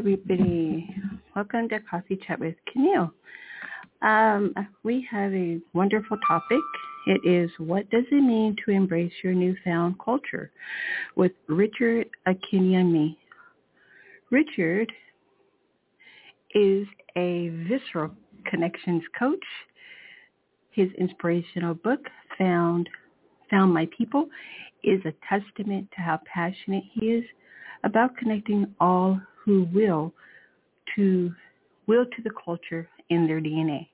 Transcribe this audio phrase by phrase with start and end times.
[0.00, 0.88] Everybody,
[1.36, 3.12] welcome to Coffee Chat with Camille.
[4.00, 6.62] Um, we have a wonderful topic.
[7.06, 10.52] It is what does it mean to embrace your newfound culture
[11.16, 13.14] with Richard Akinyemi.
[14.30, 14.90] Richard
[16.54, 18.10] is a visceral
[18.46, 19.44] connections coach.
[20.70, 22.00] His inspirational book,
[22.38, 22.88] Found
[23.50, 24.30] Found My People,
[24.82, 27.24] is a testament to how passionate he is
[27.84, 30.12] about connecting all who will
[30.96, 31.32] to
[31.86, 33.88] will to the culture in their DNA.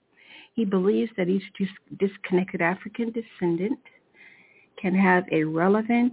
[0.54, 3.78] He believes that each dis- disconnected African descendant
[4.80, 6.12] can have a relevant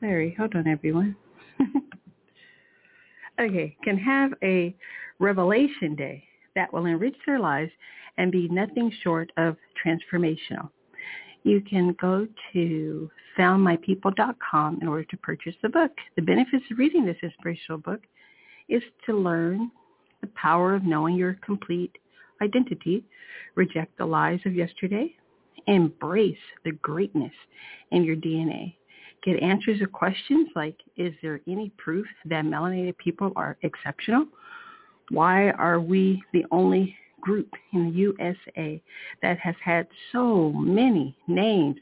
[0.00, 1.16] sorry, hold on everyone.
[3.40, 4.74] okay, can have a
[5.18, 7.70] revelation day that will enrich their lives
[8.18, 10.70] and be nothing short of transformational.
[11.44, 15.90] You can go to foundmypeople.com in order to purchase the book.
[16.16, 18.00] The benefits of reading this inspirational book
[18.68, 19.70] is to learn
[20.20, 21.96] the power of knowing your complete
[22.40, 23.04] identity,
[23.54, 25.14] reject the lies of yesterday,
[25.66, 27.32] embrace the greatness
[27.90, 28.74] in your DNA.
[29.24, 34.26] Get answers to questions like, is there any proof that melanated people are exceptional?
[35.10, 38.82] Why are we the only group in the USA
[39.22, 41.76] that has had so many names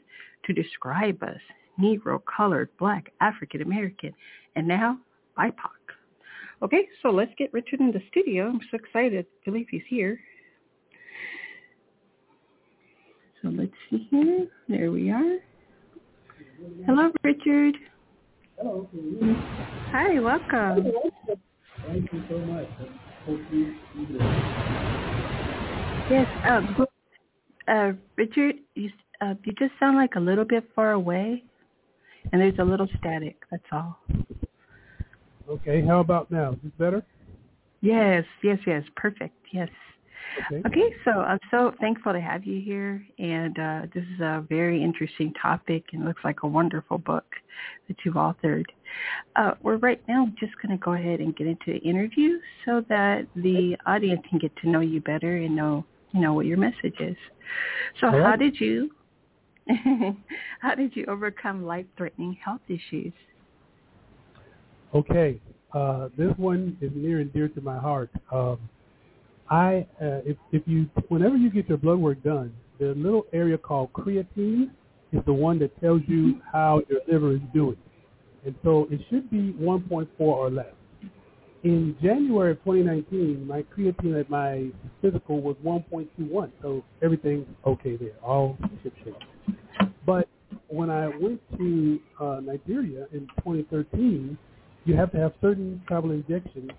[0.45, 1.41] to describe us?
[1.79, 4.13] Negro, colored, black, African American,
[4.55, 4.97] and now
[5.37, 5.81] BIPOC.
[6.63, 8.47] Okay, so let's get Richard in the studio.
[8.47, 9.25] I'm so excited.
[9.25, 10.19] I believe he's here.
[13.41, 14.47] So let's see here.
[14.69, 15.39] There we are.
[16.85, 17.75] Hello, Richard.
[18.57, 18.87] Hello.
[19.91, 20.91] Hi, welcome.
[21.87, 22.67] Thank you so much.
[23.25, 24.19] Hope you, you do.
[26.11, 26.85] Yes, um,
[27.69, 28.89] uh, Richard, you,
[29.21, 31.41] uh, you just sound like a little bit far away,
[32.33, 33.37] and there's a little static.
[33.49, 33.97] That's all.
[35.49, 36.51] Okay, how about now?
[36.51, 37.05] Is this better?
[37.79, 38.83] Yes, yes, yes.
[38.97, 39.37] Perfect.
[39.53, 39.69] Yes.
[40.47, 40.61] Okay.
[40.67, 44.83] Okay, so I'm so thankful to have you here, and uh, this is a very
[44.83, 47.25] interesting topic, and looks like a wonderful book
[47.87, 48.65] that you've authored.
[49.37, 52.83] Uh, we're right now just going to go ahead and get into the interview so
[52.89, 56.95] that the audience can get to know you better and know, know, what your message
[56.99, 57.15] is.
[57.99, 58.23] So, right.
[58.23, 58.91] how did you,
[60.59, 63.13] how did you overcome life-threatening health issues?
[64.93, 65.39] Okay.
[65.73, 68.09] Uh, this one is near and dear to my heart.
[68.31, 68.59] Um,
[69.49, 73.57] I, uh, if, if you, whenever you get your blood work done, the little area
[73.57, 74.71] called creatine
[75.13, 77.77] is the one that tells you how your liver is doing.
[78.45, 80.73] And so it should be 1.4 or less.
[81.63, 88.15] In January of 2019, my creatine at my physical was 1.21, so everything's okay there,
[88.23, 89.15] all ship shape.
[90.03, 90.27] But
[90.69, 94.35] when I went to uh, Nigeria in 2013,
[94.85, 96.71] you have to have certain travel injections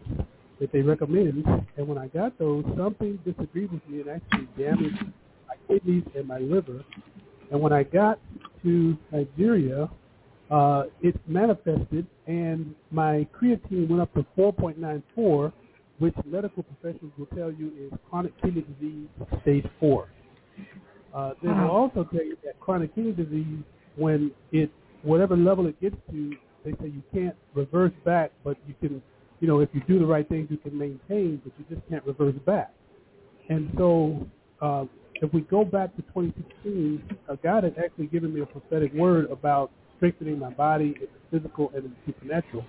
[0.59, 1.44] that they recommend.
[1.76, 5.04] And when I got those, something disagreed with me and actually damaged
[5.47, 6.84] my kidneys and my liver.
[7.53, 8.19] And when I got
[8.64, 9.88] to Nigeria,
[10.52, 15.50] uh, it manifested and my creatine went up to 4.94,
[15.98, 19.08] which medical professionals will tell you is chronic kidney disease
[19.40, 20.08] stage 4.
[21.14, 23.62] Uh, they will also tell you that chronic kidney disease,
[23.96, 24.70] when it,
[25.02, 26.32] whatever level it gets to,
[26.64, 29.02] they say you can't reverse back, but you can,
[29.40, 32.04] you know, if you do the right things, you can maintain, but you just can't
[32.06, 32.72] reverse back.
[33.48, 34.26] And so,
[34.60, 34.84] uh,
[35.14, 39.30] if we go back to 2016, uh, God had actually given me a prophetic word
[39.30, 39.70] about
[40.02, 42.64] strengthening my body in the physical and in the supernatural.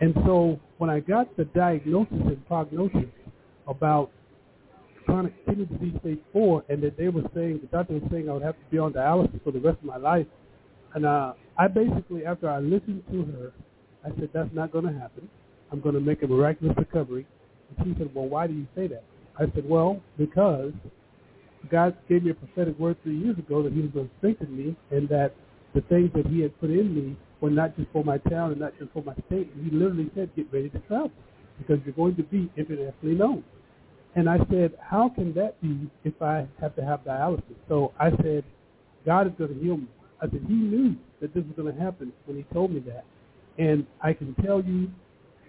[0.00, 3.06] And so, when I got the diagnosis and prognosis
[3.68, 4.10] about
[5.06, 8.32] chronic kidney disease stage four, and that they were saying the doctor was saying I
[8.32, 10.26] would have to be on dialysis for the rest of my life.
[10.94, 13.52] And uh, I basically, after I listened to her,
[14.04, 15.28] I said that's not going to happen.
[15.70, 17.24] I'm going to make a miraculous recovery.
[17.68, 19.04] And she said, well, why do you say that?
[19.38, 20.72] I said, well, because
[21.70, 24.56] God gave me a prophetic word three years ago that He was going to strengthen
[24.56, 25.34] me, and that
[25.74, 28.60] the things that He had put in me were not just for my town and
[28.60, 29.50] not just for my state.
[29.62, 31.12] He literally said, get ready to travel
[31.58, 33.44] because you're going to be internationally known.
[34.16, 37.56] And I said, how can that be if I have to have dialysis?
[37.68, 38.44] So I said,
[39.04, 39.88] God is going to heal me.
[40.22, 43.04] I said, he knew that this was going to happen when he told me that.
[43.58, 44.90] And I can tell you,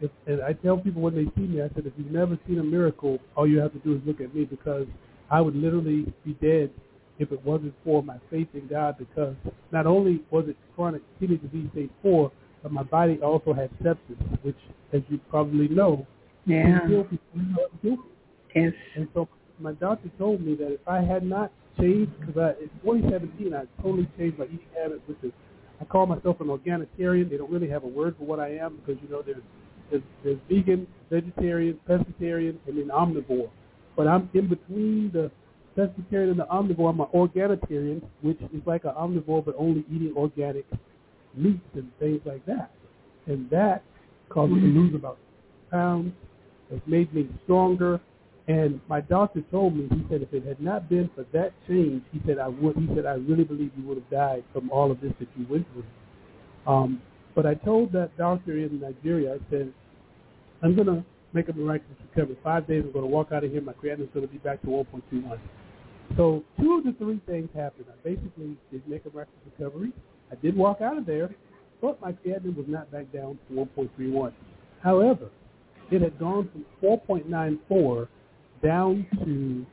[0.01, 2.59] if, and I tell people when they see me, I said, if you've never seen
[2.59, 4.87] a miracle, all you have to do is look at me because
[5.29, 6.71] I would literally be dead
[7.19, 9.35] if it wasn't for my faith in God because
[9.71, 12.31] not only was it chronic kidney disease stage 4,
[12.63, 14.57] but my body also had sepsis, which,
[14.91, 16.05] as you probably know,
[16.45, 16.79] yeah.
[16.79, 18.03] can kill people.
[18.55, 18.73] Yes.
[18.95, 19.27] And so
[19.59, 24.09] my doctor told me that if I had not changed, because in 2017 I totally
[24.17, 25.31] changed my eating habits, which is
[25.81, 27.29] I call myself an organitarian.
[27.29, 29.43] They don't really have a word for what I am because you know there's
[29.91, 33.49] there's, there's vegan, vegetarian, pescatarian, and then omnivore.
[33.95, 35.31] But I'm in between the
[35.77, 36.89] pescatarian and the omnivore.
[36.89, 40.65] I'm an organitarian, which is like an omnivore but only eating organic
[41.35, 42.71] meats and things like that.
[43.27, 43.83] And that
[44.29, 45.17] caused me to lose about
[45.71, 46.13] pounds.
[46.71, 47.99] It's made me stronger.
[48.47, 52.03] And my doctor told me, he said, if it had not been for that change,
[52.11, 54.91] he said, I would, he said, I really believe you would have died from all
[54.91, 55.83] of this that you went through.
[56.71, 57.01] Um,
[57.33, 59.73] but I told that doctor in Nigeria, I said,
[60.61, 62.37] I'm going to make a miraculous recovery.
[62.43, 63.61] Five days, I'm going to walk out of here.
[63.61, 65.39] My creatinine is going to be back to 1.21.
[66.17, 67.85] So two of the three things happened.
[67.89, 69.91] I basically did make a miraculous recovery.
[70.31, 71.35] I did walk out of there,
[71.81, 74.33] but my creatinine was not back down to 1.31.
[74.81, 75.29] However,
[75.91, 76.65] it had gone from
[77.07, 78.07] 4.94
[78.63, 79.65] down to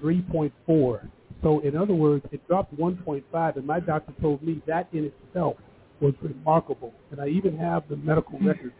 [0.00, 1.08] 3.4.
[1.42, 5.56] So in other words, it dropped 1.5, and my doctor told me that in itself
[6.00, 6.92] was remarkable.
[7.10, 8.48] And I even have the medical hmm.
[8.48, 8.74] records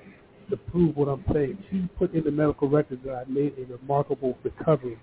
[0.51, 1.59] to prove what I'm saying.
[1.71, 4.99] She put in the medical records that I made a remarkable recovery.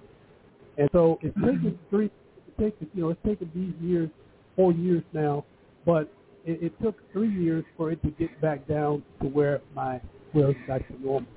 [0.77, 4.09] And so it's taken three, it taken, you know, it's taken these years,
[4.56, 5.45] four years now,
[5.85, 6.12] but
[6.45, 10.00] it, it took three years for it to get back down to where my
[10.33, 11.29] well back to normal.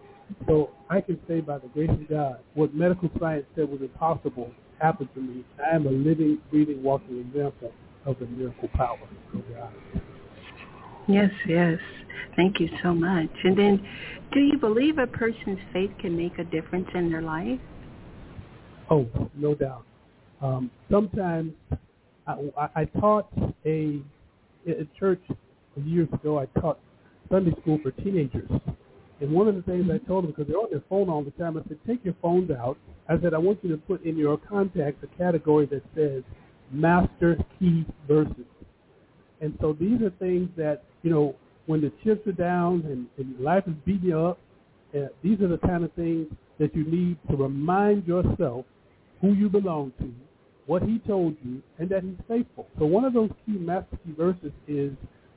[0.47, 4.51] So I can say by the grace of God, what medical science said was impossible
[4.81, 5.45] happened to me.
[5.65, 7.73] I am a living, breathing, walking example
[8.07, 8.99] of the miracle power
[9.35, 9.73] of God.
[11.07, 11.79] Yes, yes.
[12.37, 13.31] Thank you so much.
[13.45, 13.87] And then,
[14.33, 17.59] do you believe a person's faith can make a difference in their life?
[18.91, 19.07] Oh,
[19.37, 19.85] no doubt.
[20.43, 21.53] Um, sometimes
[22.27, 23.29] I, I, I taught
[23.65, 24.01] a,
[24.67, 25.23] a church
[25.77, 26.39] years ago.
[26.39, 26.79] I taught
[27.31, 28.51] Sunday school for teenagers,
[29.21, 31.31] and one of the things I told them, because they're on their phone all the
[31.33, 32.77] time, I said, take your phones out.
[33.09, 36.23] I said, I want you to put in your contacts a category that says
[36.73, 38.47] master key verses.
[39.41, 41.37] And so these are things that, you know,
[41.67, 44.39] when the chips are down and, and life is beating you up,
[44.97, 46.27] uh, these are the kind of things
[46.59, 48.65] that you need to remind yourself
[49.21, 50.13] who you belong to,
[50.67, 52.67] what he told you, and that he's faithful.
[52.79, 54.93] So one of those key master key verses is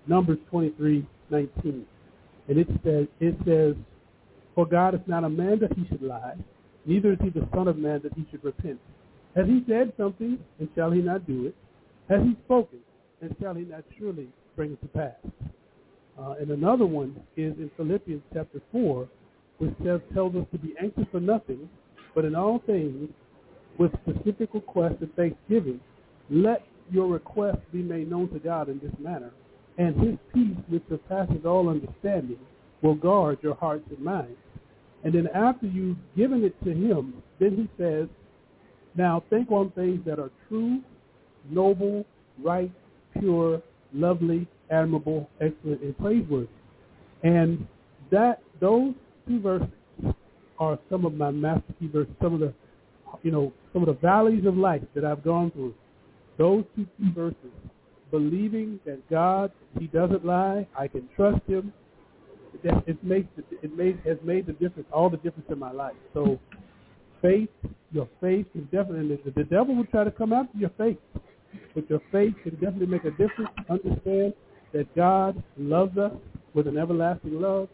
[0.08, 1.86] Numbers 23, 19.
[2.48, 3.76] And it says, it says,
[4.56, 6.36] For God is not a man that he should lie,
[6.86, 8.80] neither is he the son of man that he should repent.
[9.36, 11.56] Has he said something, and shall he not do it?
[12.10, 12.80] Has he spoken,
[13.22, 15.16] and shall he not surely bring it to pass?
[16.20, 19.08] Uh, and another one is in Philippians chapter 4,
[19.58, 21.68] which says, tells us to be anxious for nothing,
[22.14, 23.10] but in all things,
[23.78, 25.80] with specific requests and thanksgiving,
[26.30, 29.32] let your requests be made known to God in this manner,
[29.78, 32.38] and his peace, which surpasses all understanding,
[32.82, 34.38] will guard your hearts and minds.
[35.04, 38.08] And then after you've given it to him, then he says,
[38.96, 40.82] now think on things that are true,
[41.50, 42.06] noble,
[42.42, 42.72] right,
[43.18, 43.62] pure,
[43.94, 46.48] lovely, admirable, excellent, and praiseworthy.
[47.24, 47.68] And
[48.12, 48.94] that those
[49.28, 49.68] two verses
[50.60, 52.54] are some of my master key verses, some of the
[53.22, 55.74] you know, some of the valleys of life that I've gone through.
[56.38, 57.36] Those two verses,
[58.12, 61.72] believing that God, He doesn't lie, I can trust Him.
[62.64, 63.28] It, it makes
[63.62, 65.96] it made has made the difference, all the difference in my life.
[66.14, 66.40] So,
[67.22, 67.50] faith,
[67.92, 69.20] your faith can definitely.
[69.26, 70.98] The, the devil will try to come after your faith,
[71.76, 73.50] but your faith can definitely make a difference.
[73.70, 74.34] Understand
[74.74, 76.14] that God loves us
[76.54, 77.70] with an everlasting love,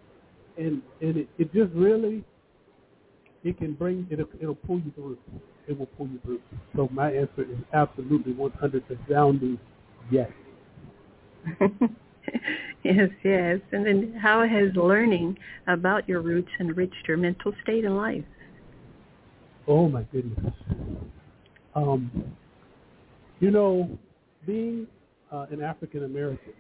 [0.58, 2.24] and and it, it just really
[3.44, 5.18] it can bring it'll, it'll pull you through.
[5.68, 6.42] It will pull you through.
[6.76, 9.60] So my answer is absolutely 100 resounding
[10.12, 10.30] yes.
[12.84, 13.60] yes, yes.
[13.72, 18.26] And then how has learning about your roots enriched your mental state in life?
[19.68, 20.54] Oh my goodness.
[21.76, 22.34] Um,
[23.40, 23.98] you know,
[24.46, 24.88] being
[25.32, 26.54] uh, an African American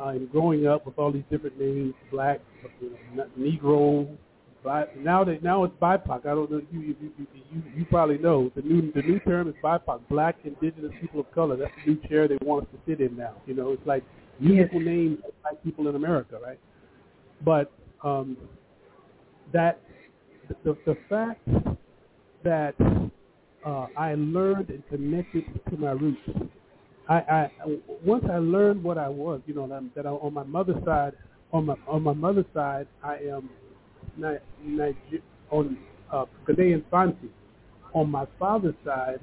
[0.00, 2.40] uh, and growing up with all these different names, black,
[2.80, 4.08] you know, Negro,
[4.64, 6.26] now that now it's BIPOC.
[6.26, 6.62] I don't know.
[6.70, 10.36] You you, you you you probably know the new the new term is BIPOC, Black
[10.44, 11.56] Indigenous People of Color.
[11.56, 13.34] That's the new chair they want us to sit in now.
[13.46, 14.04] You know, it's like
[14.38, 14.86] musical yes.
[14.86, 16.58] names of black people in America, right?
[17.44, 17.72] But
[18.04, 18.36] um,
[19.52, 19.80] that
[20.64, 21.46] the the fact
[22.44, 22.74] that
[23.66, 26.20] uh, I learned and connected to my roots
[27.08, 27.50] I, I
[28.04, 31.12] once I learned what I was, you know, that, that I, on my mother's side,
[31.52, 33.50] on my on my mother's side, I am
[34.16, 35.76] Niger, on
[36.12, 37.30] uh, Ghanaian Fanti.
[37.94, 39.20] On my father's side,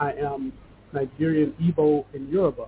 [0.00, 0.52] I am
[0.92, 2.66] Nigerian, Igbo, and Yoruba.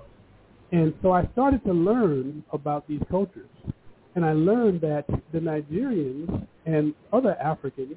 [0.72, 3.48] And so I started to learn about these cultures.
[4.14, 7.96] And I learned that the Nigerians and other Africans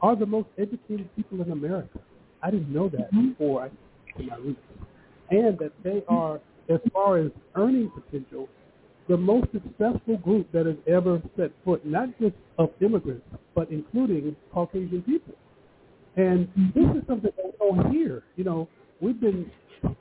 [0.00, 1.98] are the most educated people in America.
[2.42, 3.30] I didn't know that mm-hmm.
[3.30, 3.68] before I
[4.18, 4.60] to my roots.
[5.30, 8.48] And that they are, as far as earning potential,
[9.10, 13.26] the most successful group that has ever set foot, not just of immigrants,
[13.56, 15.34] but including Caucasian people.
[16.16, 18.22] And this is something that we don't hear.
[18.36, 18.68] You know,
[19.00, 19.50] we've been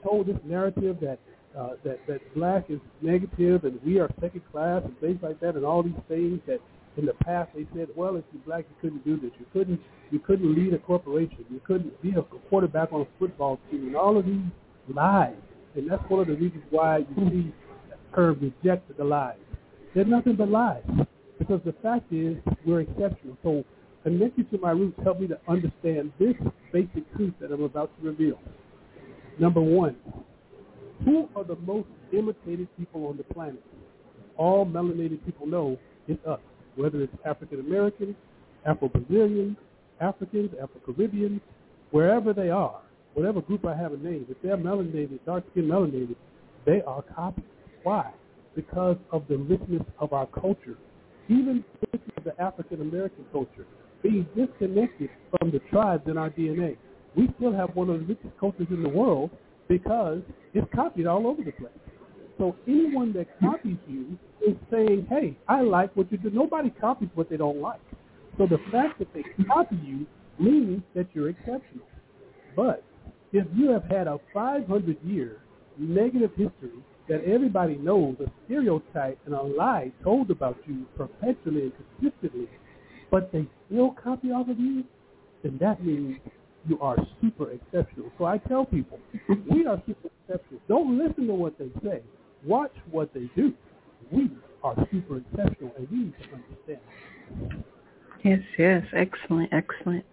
[0.03, 1.17] told this narrative that
[1.57, 5.55] uh, that that black is negative and we are second class and things like that,
[5.55, 6.59] and all these things that
[6.95, 9.31] in the past they said, well, if you're black, you couldn't do this.
[9.39, 11.45] You couldn't you couldn't lead a corporation.
[11.49, 14.51] You couldn't be a quarterback on a football team, and all of these
[14.93, 15.33] lies.
[15.75, 17.53] And that's one of the reasons why you see
[18.11, 19.37] Curve rejected the lies.
[19.93, 20.83] They're nothing but lies.
[21.37, 23.37] Because the fact is, we're exceptional.
[23.43, 23.63] So
[24.03, 26.35] connecting to my roots helped me to understand this
[26.73, 28.39] basic truth that I'm about to reveal.
[29.39, 29.95] Number one,
[31.05, 33.63] who are the most imitated people on the planet?
[34.37, 36.39] All melanated people know it's us,
[36.75, 38.15] whether it's African Americans,
[38.65, 39.55] Afro-Brazilians,
[40.01, 41.39] Africans, Afro-Caribbeans,
[41.91, 42.81] wherever they are,
[43.13, 46.15] whatever group I have a name, if they're melanated, dark-skinned melanated,
[46.65, 47.45] they are copies.
[47.83, 48.11] Why?
[48.55, 50.77] Because of the richness of our culture.
[51.29, 51.63] Even
[52.23, 53.65] the African American culture,
[54.01, 56.77] being disconnected from the tribes in our DNA.
[57.15, 59.29] We still have one of the richest cultures in the world
[59.67, 60.21] because
[60.53, 61.71] it's copied all over the place.
[62.37, 66.29] So anyone that copies you is saying, hey, I like what you do.
[66.29, 67.81] Nobody copies what they don't like.
[68.37, 70.05] So the fact that they copy you
[70.39, 71.85] means that you're exceptional.
[72.55, 72.83] But
[73.33, 75.41] if you have had a 500-year
[75.77, 81.73] negative history that everybody knows, a stereotype and a lie told about you perpetually and
[81.99, 82.47] consistently,
[83.11, 84.83] but they still copy off of you,
[85.43, 86.17] then that means
[86.67, 88.11] you are super exceptional.
[88.17, 88.99] So I tell people,
[89.49, 90.61] we are super exceptional.
[90.67, 92.01] Don't listen to what they say.
[92.45, 93.53] Watch what they do.
[94.11, 94.29] We
[94.63, 97.63] are super exceptional, and we need to understand.
[98.23, 98.85] Yes, yes.
[98.93, 100.05] Excellent, excellent.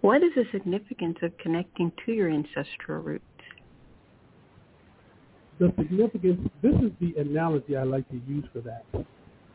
[0.00, 3.24] What is the significance of connecting to your ancestral roots?
[5.58, 8.84] The significance, this is the analogy I like to use for that.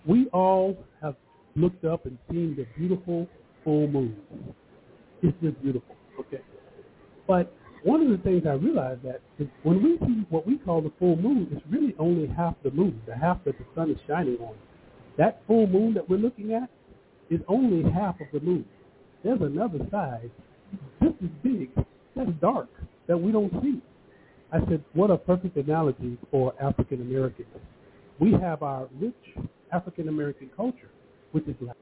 [0.06, 1.16] We all have
[1.56, 3.28] looked up and seen the beautiful
[3.64, 4.18] full moon.
[5.22, 6.42] It's just beautiful, okay?
[7.26, 10.82] But one of the things I realized that is when we see what we call
[10.82, 13.98] the full moon, it's really only half the moon, the half that the sun is
[14.06, 14.56] shining on.
[15.18, 16.70] That full moon that we're looking at
[17.30, 18.66] is only half of the moon.
[19.24, 20.32] There's another side
[21.02, 21.70] just as big,
[22.16, 22.70] that's dark,
[23.08, 23.82] that we don't see.
[24.54, 27.48] I said, what a perfect analogy for African Americans.
[28.20, 29.16] We have our rich
[29.72, 30.92] African American culture,
[31.32, 31.76] which is like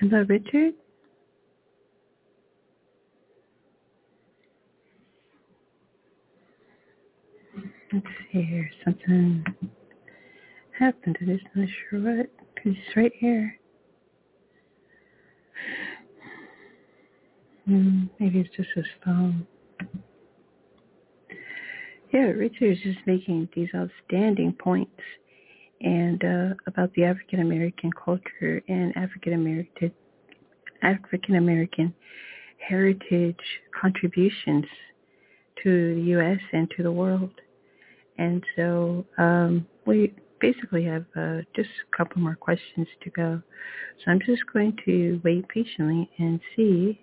[0.00, 0.74] Hello, Richard.
[7.92, 8.70] Let's see here.
[8.84, 9.44] Something
[10.78, 11.18] happened.
[11.20, 12.30] I'm just not sure what.
[12.62, 13.58] He's right here.
[17.66, 19.48] Hmm, maybe it's just his phone.
[22.12, 25.00] Yeah, Richard is just making these outstanding points
[25.80, 29.92] and uh, about the African American culture and African American
[30.82, 31.94] African American
[32.58, 33.36] heritage
[33.80, 34.64] contributions
[35.62, 36.38] to the U.S.
[36.52, 37.30] and to the world.
[38.18, 43.40] And so um, we basically have uh, just a couple more questions to go.
[44.04, 47.00] So I'm just going to wait patiently and see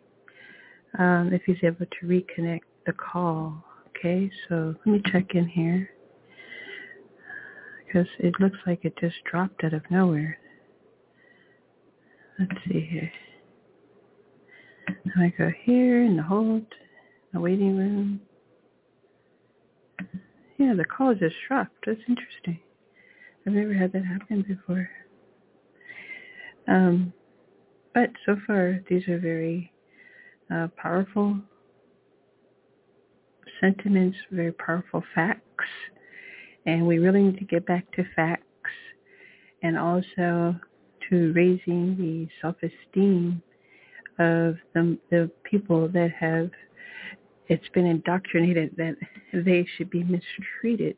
[1.00, 3.64] um, if he's able to reconnect the call.
[3.90, 5.90] Okay, so let me check in here
[7.96, 10.38] because it looks like it just dropped out of nowhere.
[12.38, 13.12] Let's see here.
[15.18, 16.66] I go here in the hold,
[17.32, 18.20] the waiting room.
[20.58, 21.86] Yeah, the call just dropped.
[21.86, 22.60] That's interesting.
[23.48, 24.90] I've never had that happen before.
[26.68, 27.14] Um,
[27.94, 29.72] but so far, these are very
[30.54, 31.40] uh, powerful
[33.62, 35.42] sentiments, very powerful facts
[36.66, 38.44] and we really need to get back to facts
[39.62, 40.56] and also
[41.10, 43.42] to raising the self-esteem
[44.18, 46.50] of the, the people that have
[47.48, 48.96] it's been indoctrinated that
[49.34, 50.98] they should be mistreated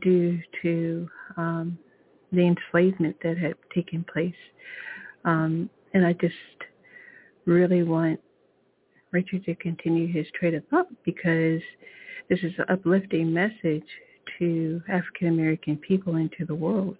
[0.00, 1.76] due to um,
[2.30, 4.34] the enslavement that had taken place.
[5.24, 6.34] Um, and I just
[7.46, 8.20] really want
[9.10, 11.60] Richard to continue his trade of thought because
[12.28, 13.84] this is an uplifting message
[14.38, 16.98] to African American people and to the world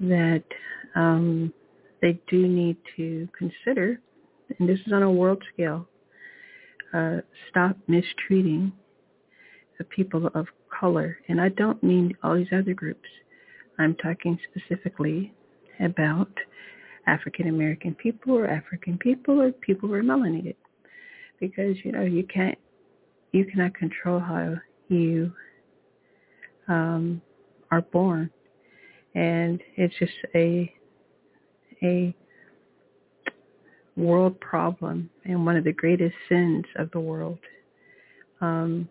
[0.00, 0.44] that
[0.94, 1.52] um,
[2.02, 4.00] they do need to consider,
[4.58, 5.86] and this is on a world scale,
[6.92, 7.18] uh,
[7.50, 8.72] stop mistreating
[9.78, 10.46] the people of
[10.78, 11.18] color.
[11.28, 13.08] And I don't mean all these other groups.
[13.78, 15.32] I'm talking specifically
[15.80, 16.30] about
[17.06, 20.56] African American people or African people or people who are melanated.
[21.40, 22.56] Because, you know, you can't,
[23.32, 24.54] you cannot control how
[24.88, 25.32] you
[26.68, 27.20] um,
[27.70, 28.30] are born.
[29.14, 30.72] And it's just a,
[31.82, 32.14] a
[33.96, 37.38] world problem and one of the greatest sins of the world.
[38.40, 38.88] Um,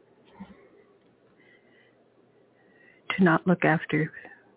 [3.18, 4.12] to not look after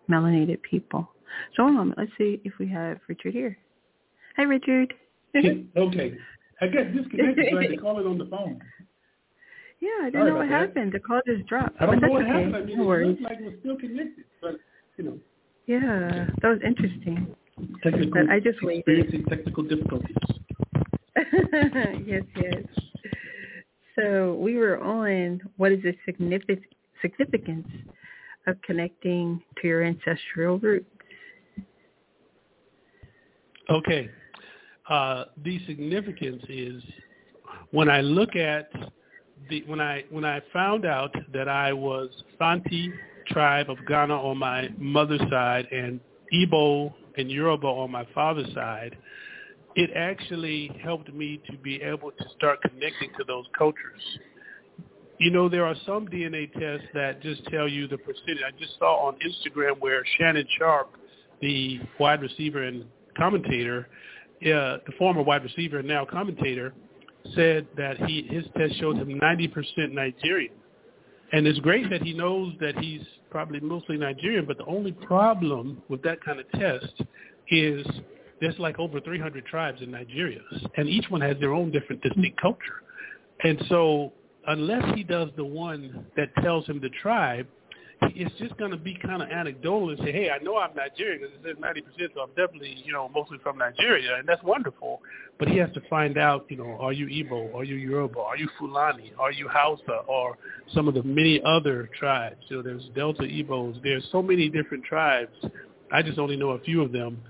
[0.09, 1.11] melanated people.
[1.55, 3.57] So one moment, let's see if we have Richard here.
[4.37, 4.93] Hi, Richard.
[5.35, 6.13] okay.
[6.61, 8.59] I got disconnected, so I had to call it on the phone.
[9.79, 10.91] Yeah, I didn't Sorry know what happened.
[10.91, 11.75] The call just dropped.
[11.79, 12.31] I don't know what okay.
[12.31, 12.55] happened.
[12.55, 14.55] I mean, no it looked like it was still connected, but
[14.97, 15.19] you know.
[15.67, 17.35] Yeah, that was interesting.
[17.83, 19.29] Technical, but I just experiencing waited.
[19.29, 20.15] technical difficulties.
[22.05, 22.63] yes, yes.
[23.95, 27.67] So we were on what is the significance
[28.45, 30.85] of connecting to your ancestral roots?
[33.69, 34.09] Okay.
[34.89, 36.81] Uh, the significance is
[37.71, 38.69] when I look at
[39.49, 42.91] the when I when I found out that I was Fanti
[43.27, 45.99] tribe of Ghana on my mother's side and
[46.33, 48.95] Igbo and Yoruba on my father's side,
[49.75, 54.01] it actually helped me to be able to start connecting to those cultures.
[55.19, 58.39] You know, there are some DNA tests that just tell you the percentage.
[58.45, 60.91] I just saw on Instagram where Shannon Sharpe,
[61.41, 62.85] the wide receiver and
[63.17, 63.87] commentator,
[64.43, 66.73] uh, the former wide receiver and now commentator,
[67.35, 70.53] said that he his test showed him 90% Nigerian.
[71.33, 75.81] And it's great that he knows that he's probably mostly Nigerian, but the only problem
[75.89, 77.01] with that kind of test
[77.49, 77.85] is
[78.39, 80.39] there's like over 300 tribes in Nigeria,
[80.77, 82.83] and each one has their own different distinct culture.
[83.43, 84.13] And so
[84.47, 87.47] unless he does the one that tells him the tribe,
[88.01, 91.21] it's just going to be kind of anecdotal and say, hey, I know I'm Nigerian
[91.21, 95.01] because it says 90%, so I'm definitely, you know, mostly from Nigeria, and that's wonderful.
[95.39, 97.53] But he has to find out, you know, are you Igbo?
[97.55, 98.19] Are you Yoruba?
[98.19, 99.13] Are you Fulani?
[99.19, 100.01] Are you Hausa?
[100.07, 100.37] Or
[100.73, 102.37] some of the many other tribes.
[102.49, 103.81] You know, there's Delta Igbos.
[103.83, 105.33] There's so many different tribes.
[105.91, 107.21] I just only know a few of them.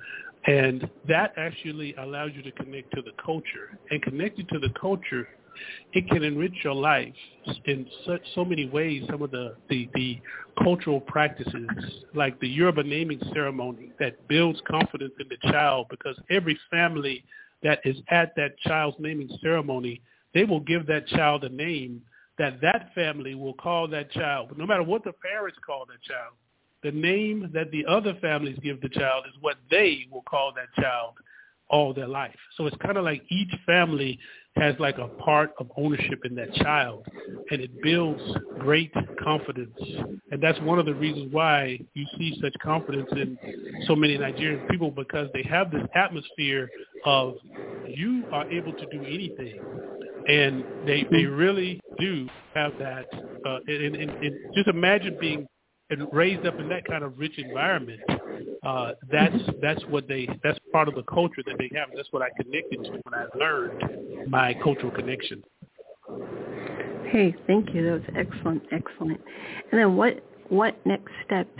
[0.45, 3.77] And that actually allows you to connect to the culture.
[3.91, 5.27] And connected to the culture
[5.93, 7.13] it can enrich your life
[7.65, 9.03] in such so many ways.
[9.09, 10.19] Some of the, the, the
[10.63, 11.67] cultural practices,
[12.13, 17.23] like the Yoruba naming ceremony, that builds confidence in the child because every family
[17.63, 20.01] that is at that child's naming ceremony,
[20.33, 22.01] they will give that child a name
[22.37, 24.55] that that family will call that child.
[24.57, 26.33] No matter what the parents call that child,
[26.83, 30.71] the name that the other families give the child is what they will call that
[30.81, 31.13] child
[31.69, 32.35] all their life.
[32.55, 34.19] So it's kind of like each family
[34.55, 37.05] has like a part of ownership in that child
[37.51, 38.21] and it builds
[38.57, 38.91] great
[39.23, 39.77] confidence.
[40.31, 43.37] And that's one of the reasons why you see such confidence in
[43.85, 46.69] so many Nigerian people because they have this atmosphere
[47.05, 47.35] of
[47.85, 49.61] you are able to do anything.
[50.27, 53.07] And they they really do have that
[53.45, 55.47] uh, and, and, and just imagine being
[56.11, 58.01] raised up in that kind of rich environment
[58.67, 61.89] uh, that's that's what they that's part of the culture that they have.
[61.95, 65.43] That's what I connected to when I learned my cultural connection.
[67.05, 67.85] Hey, thank you.
[67.85, 69.21] That was excellent, excellent.
[69.71, 71.59] And then what what next steps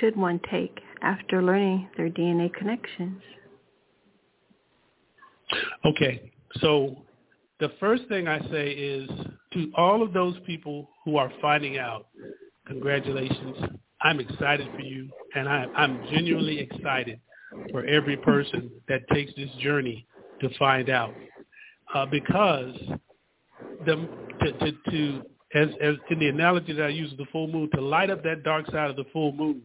[0.00, 3.22] should one take after learning their DNA connections?
[5.84, 6.96] Okay, so
[7.60, 9.08] the first thing I say is
[9.52, 12.06] to all of those people who are finding out,
[12.72, 13.56] congratulations.
[14.00, 17.20] I'm excited for you, and I, I'm genuinely excited
[17.70, 20.06] for every person that takes this journey
[20.40, 21.14] to find out,
[21.94, 22.74] uh, because
[23.86, 24.08] the
[24.40, 25.22] to, to, to
[25.54, 28.22] as, as in the analogy that I use of the full moon, to light up
[28.24, 29.60] that dark side of the full moon,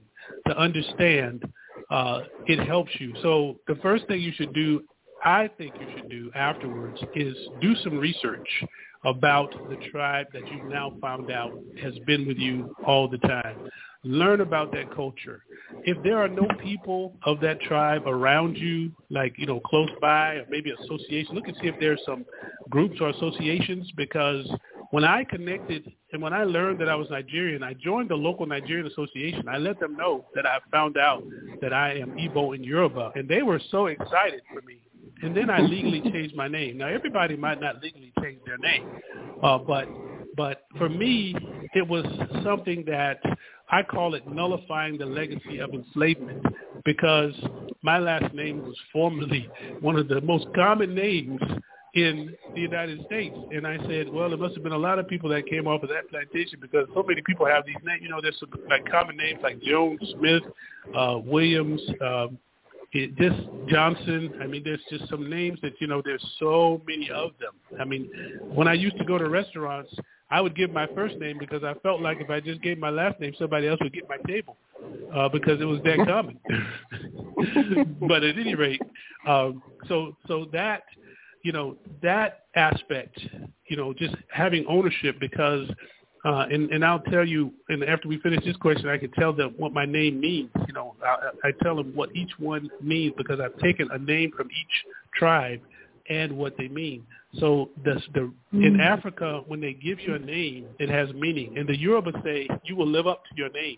[0.48, 1.44] to understand,
[1.90, 3.14] uh, it helps you.
[3.22, 4.82] So the first thing you should do,
[5.24, 8.48] I think you should do afterwards, is do some research
[9.06, 13.70] about the tribe that you've now found out has been with you all the time
[14.04, 15.44] learn about that culture.
[15.84, 20.36] If there are no people of that tribe around you, like, you know, close by
[20.36, 22.26] or maybe association, look and see if there's some
[22.70, 24.50] groups or associations because
[24.92, 28.46] when I connected and when I learned that I was Nigerian, I joined the local
[28.46, 29.48] Nigerian association.
[29.50, 31.24] I let them know that I found out
[31.62, 34.80] that I am Igbo in Yoruba, and they were so excited for me.
[35.22, 36.78] And then I legally changed my name.
[36.78, 38.88] Now everybody might not legally change their name,
[39.44, 39.88] uh, but
[40.36, 41.36] but for me,
[41.74, 42.06] it was
[42.44, 43.20] something that
[43.70, 46.46] I call it nullifying the legacy of enslavement
[46.86, 47.34] because
[47.82, 49.50] my last name was formerly
[49.82, 51.42] one of the most common names
[51.96, 53.36] in the United States.
[53.52, 55.82] And I said, well, there must have been a lot of people that came off
[55.84, 58.02] of that plantation because so many people have these names.
[58.04, 60.44] You know, there's some like common names like Jones, Smith,
[60.96, 62.38] uh, Williams, um,
[62.94, 63.34] it, this
[63.68, 64.34] Johnson.
[64.42, 66.02] I mean, there's just some names that you know.
[66.04, 67.54] There's so many of them.
[67.80, 68.10] I mean,
[68.42, 69.94] when I used to go to restaurants,
[70.30, 72.90] I would give my first name because I felt like if I just gave my
[72.90, 74.58] last name, somebody else would get my table
[75.14, 76.40] uh, because it was that common.
[78.08, 78.82] but at any rate,
[79.28, 80.84] um, so so that
[81.48, 83.18] you know, that aspect,
[83.70, 85.66] you know, just having ownership because,
[86.28, 89.32] uh, and, and I'll tell you, and after we finish this question, I can tell
[89.32, 90.50] them what my name means.
[90.68, 94.32] You know, I, I tell them what each one means because I've taken a name
[94.36, 94.86] from each
[95.18, 95.62] tribe
[96.10, 97.06] and what they mean.
[97.40, 98.62] So the, the mm-hmm.
[98.62, 101.58] in Africa, when they give you a name, it has meaning.
[101.58, 103.78] And the Yoruba say you will live up to your name.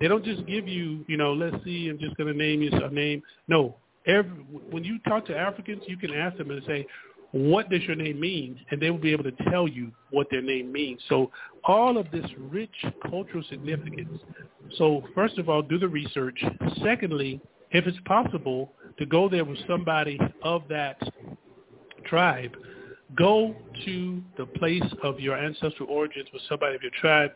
[0.00, 2.70] They don't just give you, you know, let's see, I'm just going to name you
[2.72, 3.22] a name.
[3.46, 4.30] No, every
[4.70, 6.86] when you talk to Africans, you can ask them and say,
[7.34, 10.42] "What does your name mean?" and they will be able to tell you what their
[10.42, 11.00] name means.
[11.08, 11.32] So
[11.64, 14.20] all of this rich cultural significance.
[14.76, 16.42] So first of all, do the research.
[16.82, 17.40] Secondly,
[17.72, 20.96] if it's possible to go there with somebody of that
[22.06, 22.56] tribe,
[23.16, 27.32] go to the place of your ancestral origins with somebody of your tribe.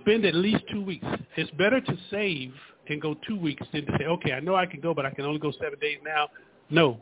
[0.00, 1.06] Spend at least two weeks.
[1.36, 2.52] It's better to save
[2.88, 5.10] and go two weeks than to say, okay, I know I can go, but I
[5.10, 6.28] can only go seven days now.
[6.70, 7.00] No.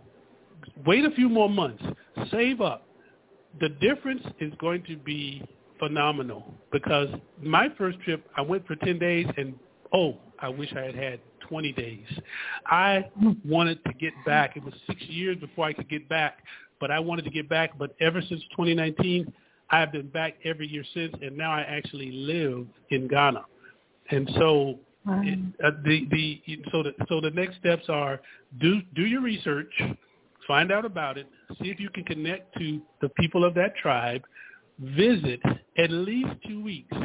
[0.87, 1.83] Wait a few more months.
[2.31, 2.87] Save up.
[3.61, 5.43] The difference is going to be
[5.79, 7.09] phenomenal because
[7.43, 9.55] my first trip, I went for 10 days and,
[9.93, 12.07] oh, I wish I had had 20 days.
[12.67, 13.07] I
[13.45, 14.57] wanted to get back.
[14.57, 16.39] It was six years before I could get back,
[16.79, 17.77] but I wanted to get back.
[17.79, 19.33] But ever since 2019,
[19.71, 23.45] I've been back every year since, and now I actually live in Ghana.
[24.11, 28.21] And so it, uh, the the so the so the next steps are
[28.61, 29.73] do do your research,
[30.51, 31.29] find out about it,
[31.63, 34.23] see if you can connect to the people of that tribe,
[34.81, 35.41] visit
[35.79, 36.97] at least two weeks,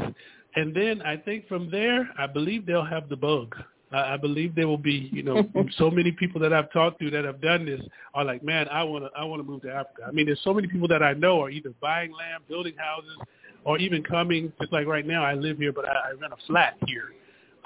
[0.55, 3.55] and then I think from there I believe they'll have the bug.
[3.91, 5.43] I, I believe there will be you know
[5.77, 7.81] so many people that I've talked to that have done this
[8.15, 10.01] are like man I want to I want to move to Africa.
[10.07, 13.17] I mean there's so many people that I know are either buying land, building houses,
[13.63, 14.51] or even coming.
[14.59, 17.13] Just like right now I live here, but I, I rent a flat here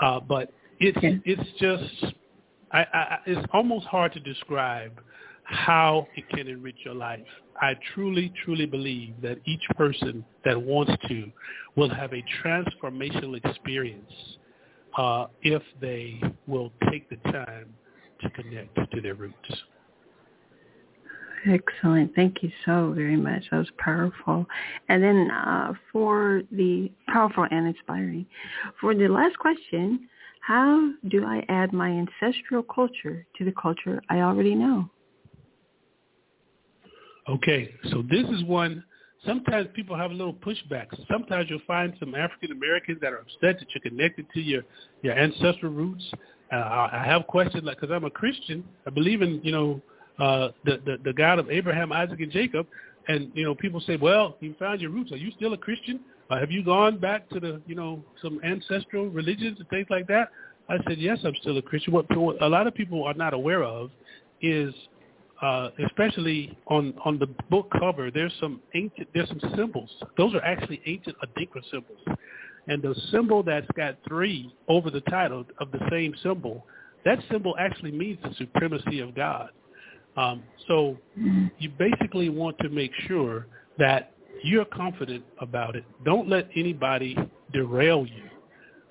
[0.02, 2.14] uh, but it's it's just
[2.72, 5.00] I, I, it's almost hard to describe
[5.50, 7.20] how it can enrich your life.
[7.62, 11.32] I truly, truly believe that each person that wants to
[11.76, 14.12] will have a transformational experience
[14.98, 17.74] uh, if they will take the time
[18.22, 19.36] to connect to their roots.
[21.48, 22.14] Excellent.
[22.16, 23.44] Thank you so very much.
[23.50, 24.46] That was powerful.
[24.90, 28.26] And then uh, for the powerful and inspiring.
[28.82, 30.10] For the last question,
[30.42, 34.90] how do I add my ancestral culture to the culture I already know?
[37.30, 38.84] Okay, so this is one.
[39.26, 40.88] Sometimes people have a little pushback.
[41.12, 44.64] Sometimes you'll find some African Americans that are upset that you're connected to your
[45.04, 46.04] your ancestral roots.
[46.52, 49.82] Uh, I have questions like, because I'm a Christian, I believe in you know
[50.20, 52.66] uh, the, the the God of Abraham, Isaac, and Jacob.
[53.08, 55.12] And you know, people say, "Well, you found your roots.
[55.12, 56.00] Are you still a Christian?
[56.30, 60.08] Uh, have you gone back to the you know some ancestral religions and things like
[60.08, 60.30] that?"
[60.68, 63.34] I said, "Yes, I'm still a Christian." What, what a lot of people are not
[63.34, 63.92] aware of
[64.42, 64.74] is,
[65.42, 69.90] uh, especially on on the book cover, there's some ancient there's some symbols.
[70.18, 72.00] Those are actually ancient Adinkra symbols,
[72.68, 76.66] and the symbol that's got three over the title of the same symbol,
[77.06, 79.50] that symbol actually means the supremacy of God.
[80.18, 80.98] Um, so
[81.58, 83.48] you basically want to make sure
[83.78, 84.12] that
[84.44, 85.86] you're confident about it.
[86.04, 87.18] Don't let anybody
[87.54, 88.24] derail you.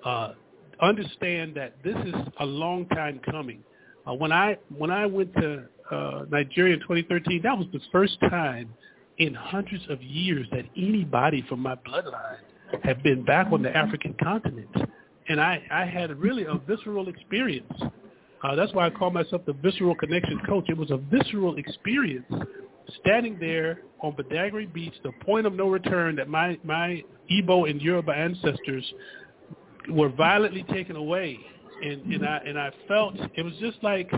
[0.05, 0.33] Uh,
[0.81, 3.63] understand that this is a long time coming.
[4.07, 8.19] Uh, when I when I went to uh, Nigeria in 2013, that was the first
[8.21, 8.69] time
[9.19, 12.39] in hundreds of years that anybody from my bloodline
[12.83, 14.69] had been back on the African continent,
[15.29, 17.73] and I I had really a visceral experience.
[18.45, 20.67] Uh, that's why I call myself the visceral connection coach.
[20.69, 22.27] It was a visceral experience
[23.01, 27.81] standing there on Badagry Beach, the point of no return that my, my Igbo and
[27.81, 28.85] Yoruba ancestors
[29.91, 31.39] were violently taken away,
[31.83, 34.11] and and I and I felt it was just like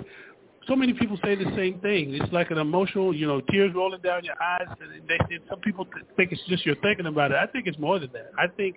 [0.71, 2.15] so many people say the same thing.
[2.15, 5.59] It's like an emotional, you know, tears rolling down your eyes, and they and some
[5.59, 5.85] people
[6.17, 7.37] think it's just you're thinking about it.
[7.37, 8.31] I think it's more than that.
[8.39, 8.77] I think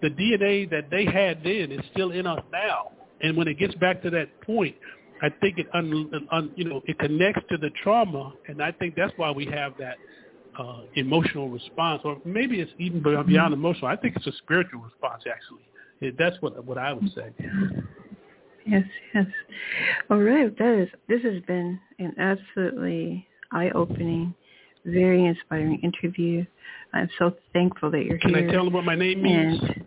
[0.00, 3.74] the DNA that they had then is still in us now, and when it gets
[3.74, 4.76] back to that point,
[5.22, 8.94] I think it un, un, you know it connects to the trauma, and I think
[8.96, 9.96] that's why we have that
[10.58, 13.88] uh, emotional response, or maybe it's even beyond emotional.
[13.88, 16.14] I think it's a spiritual response, actually.
[16.18, 17.30] That's what what I would say.
[18.66, 19.26] Yes, yes.
[20.10, 20.88] All right, that is.
[21.08, 24.34] This has been an absolutely eye-opening,
[24.84, 26.44] very inspiring interview.
[26.92, 28.40] I'm so thankful that you're Can here.
[28.40, 29.60] Can I tell them what my name means?
[29.62, 29.86] And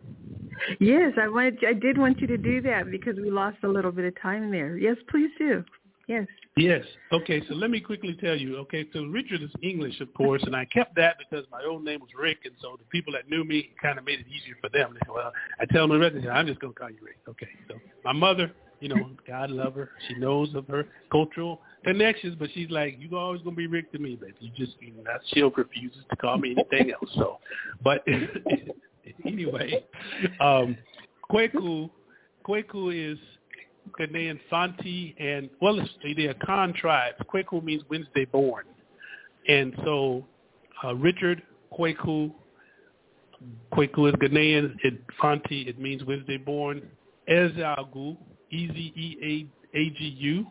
[0.80, 1.64] Yes, I wanted.
[1.68, 4.52] I did want you to do that because we lost a little bit of time
[4.52, 4.78] there.
[4.78, 5.64] Yes, please do.
[6.08, 6.26] Yes.
[6.58, 6.84] Yes.
[7.12, 7.42] Okay.
[7.48, 8.58] So let me quickly tell you.
[8.58, 8.86] Okay.
[8.94, 12.10] So Richard is English, of course, and I kept that because my old name was
[12.20, 14.98] Rick, and so the people that knew me kind of made it easier for them.
[15.08, 17.20] Well, I tell them the I'm just going to call you Rick.
[17.28, 17.50] Okay.
[17.68, 19.90] So my mother, you know, God love her.
[20.08, 24.00] She knows of her cultural connections, but she's like, you always gonna be Rick to
[24.00, 24.36] me, baby.
[24.40, 27.10] You just, you know, she refuses to call me anything else.
[27.16, 27.40] So,
[27.84, 28.04] but
[29.26, 29.84] anyway,
[30.40, 30.78] um,
[31.32, 31.90] Kweku,
[32.46, 33.20] Kweku is
[34.00, 37.16] Ghanaian Fanti, and well, it's, they're Akan tribe.
[37.34, 38.66] Kweku means Wednesday born,
[39.48, 40.26] and so
[40.84, 41.42] uh, Richard
[41.78, 42.32] Kweku,
[43.74, 44.76] Kwaku is Ghanaian.
[44.84, 46.82] It, Fanti, it means Wednesday born.
[47.30, 48.18] Ezeagu,
[48.52, 50.46] E-Z-E-A-G-U,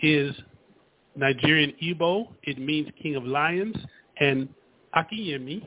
[0.00, 0.34] is
[1.16, 2.28] Nigerian Igbo.
[2.44, 3.76] It means king of lions.
[4.20, 4.48] And
[4.96, 5.62] Akinyemi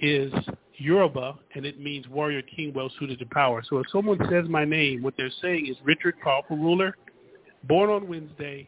[0.00, 0.32] is
[0.74, 3.62] Yoruba, and it means warrior king well suited to power.
[3.68, 6.96] So if someone says my name, what they're saying is Richard, powerful ruler,
[7.64, 8.66] born on Wednesday,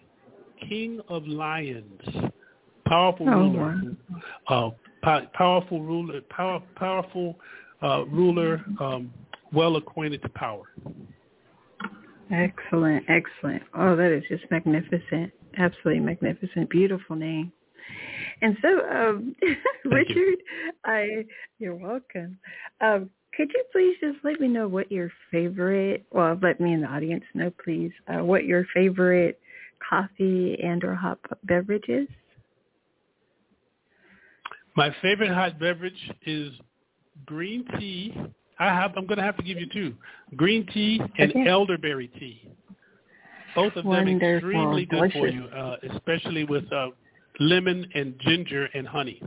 [0.69, 2.03] king of lions,
[2.87, 3.81] powerful oh, ruler,
[4.49, 4.71] uh,
[5.33, 7.37] powerful ruler, power, powerful
[7.83, 9.13] uh, ruler, um,
[9.53, 10.65] well acquainted to power.
[12.33, 13.63] Excellent, excellent.
[13.75, 15.33] Oh, that is just magnificent.
[15.59, 16.71] Absolutely magnificent.
[16.71, 17.53] Beautiful name.
[18.41, 19.37] And so, um,
[19.85, 20.39] Richard, you.
[20.85, 21.27] I
[21.59, 22.39] you're welcome.
[22.81, 26.83] Um, could you please just let me know what your favorite, well, let me in
[26.83, 29.39] the audience know, please, uh, what your favorite
[29.89, 32.09] coffee and or hot beverage is?
[34.75, 36.53] My favorite hot beverage is
[37.27, 38.15] green tea.
[38.59, 38.93] I have.
[38.97, 39.95] I'm going to have to give you two:
[40.37, 41.49] green tea and okay.
[41.49, 42.49] elderberry tea.
[43.55, 44.19] Both of Wonderful.
[44.19, 45.21] them extremely good Delicious.
[45.21, 46.89] for you, uh, especially with uh,
[47.39, 49.23] lemon and ginger and honey.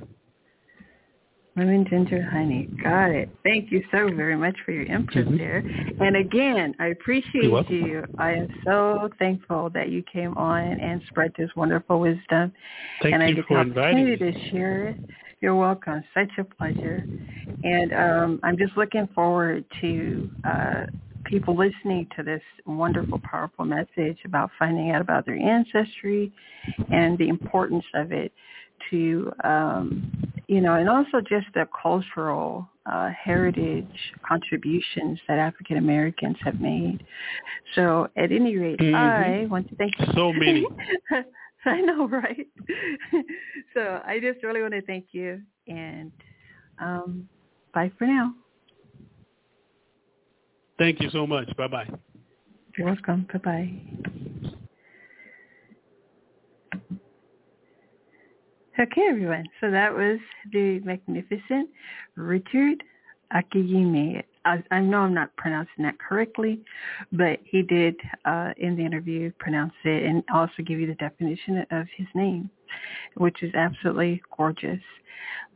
[1.58, 2.68] Lemon, ginger, honey.
[2.84, 3.30] Got it.
[3.44, 5.38] Thank you so very much for your input mm-hmm.
[5.38, 5.60] there.
[6.02, 8.04] And again, I appreciate you.
[8.18, 12.52] I am so thankful that you came on and spread this wonderful wisdom.
[13.02, 14.98] Thank and you I get for the opportunity inviting to share it.
[15.46, 16.04] You're welcome.
[16.16, 17.06] Such a pleasure.
[17.64, 20.86] And um, I'm just looking forward to uh,
[21.26, 26.34] people listening to this wonderful, powerful message about finding out about their ancestry
[26.92, 28.32] and the importance of it
[28.90, 30.12] to, um,
[30.48, 33.86] you know, and also just the cultural uh, heritage
[34.28, 37.06] contributions that African Americans have made.
[37.76, 38.96] So at any rate, mm-hmm.
[38.96, 40.08] I want to thank you.
[40.16, 40.66] So many.
[41.70, 42.48] I know, right?
[43.74, 46.12] so I just really want to thank you and
[46.80, 47.28] um,
[47.74, 48.34] bye for now.
[50.78, 51.56] Thank you so much.
[51.58, 51.90] Bye-bye.
[52.78, 53.28] You're welcome.
[53.32, 53.72] Bye-bye.
[58.78, 59.46] Okay, everyone.
[59.62, 60.20] So that was
[60.52, 61.70] the magnificent
[62.16, 62.84] Richard
[63.34, 64.22] Akiyime.
[64.46, 66.62] I, I know I'm not pronouncing that correctly,
[67.12, 71.66] but he did uh, in the interview pronounce it and also give you the definition
[71.72, 72.50] of his name,
[73.16, 74.80] which is absolutely gorgeous.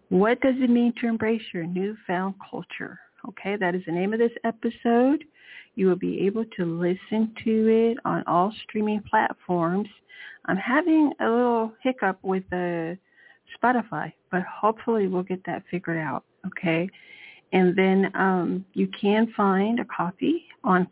[0.09, 2.99] What does it mean to embrace your newfound culture?
[3.27, 5.23] Okay, that is the name of this episode.
[5.75, 9.87] You will be able to listen to it on all streaming platforms.
[10.45, 12.97] I'm having a little hiccup with the
[13.61, 16.23] Spotify, but hopefully we'll get that figured out.
[16.47, 16.89] Okay.
[17.51, 20.87] And then um, you can find a copy on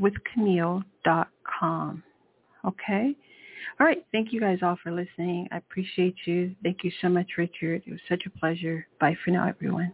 [0.00, 2.02] coffeechatwithcamille.com.
[2.66, 3.14] Okay.
[3.78, 4.04] All right.
[4.12, 5.48] Thank you guys all for listening.
[5.52, 6.54] I appreciate you.
[6.62, 7.82] Thank you so much, Richard.
[7.86, 8.86] It was such a pleasure.
[9.00, 9.92] Bye for now, everyone.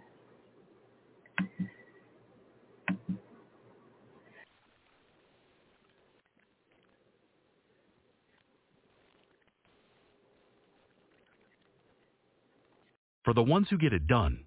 [13.24, 14.46] For the ones who get it done,